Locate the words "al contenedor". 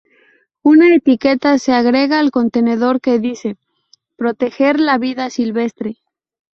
2.19-2.99